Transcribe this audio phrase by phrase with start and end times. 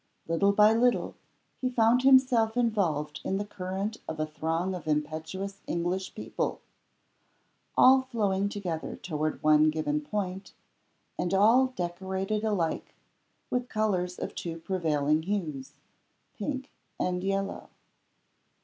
[0.27, 1.13] Little by little,
[1.59, 6.59] he found himself involved in the current of a throng of impetuous English people,
[7.77, 10.53] all flowing together toward one given point,
[11.19, 12.95] and all decorated alike
[13.51, 15.73] with colors of two prevailing hues
[16.33, 17.69] pink and yellow.